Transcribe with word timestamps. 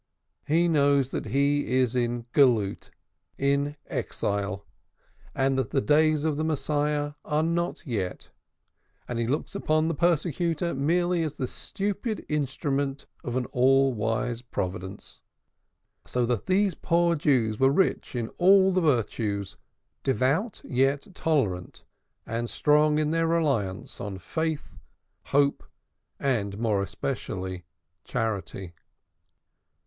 He 0.47 0.67
knows 0.67 1.09
that 1.11 1.27
he 1.27 1.71
is 1.77 1.95
in 1.95 2.25
Goluth, 2.33 2.89
in 3.37 3.75
exile, 3.85 4.65
and 5.35 5.59
that 5.59 5.69
the 5.69 5.79
days 5.79 6.23
of 6.23 6.37
the 6.37 6.43
Messiah 6.43 7.13
are 7.23 7.43
not 7.43 7.85
yet, 7.85 8.29
and 9.07 9.19
he 9.19 9.27
looks 9.27 9.53
upon 9.53 9.87
the 9.87 9.93
persecutor 9.93 10.73
merely 10.73 11.21
as 11.21 11.35
the 11.35 11.45
stupid 11.45 12.25
instrument 12.27 13.05
of 13.23 13.35
an 13.35 13.45
all 13.51 13.93
wise 13.93 14.41
Providence. 14.41 15.21
So 16.03 16.25
that 16.25 16.47
these 16.47 16.73
poor 16.73 17.13
Jews 17.15 17.59
were 17.59 17.69
rich 17.69 18.15
in 18.15 18.29
all 18.39 18.71
the 18.71 18.81
virtues, 18.81 19.55
devout 20.01 20.61
yet 20.63 21.09
tolerant, 21.13 21.83
and 22.25 22.49
strong 22.49 22.97
in 22.97 23.11
their 23.11 23.27
reliance 23.27 24.01
on 24.01 24.17
Faith, 24.17 24.79
Hope, 25.25 25.63
and 26.19 26.57
more 26.57 26.81
especially 26.81 27.65
Charity. 28.03 28.73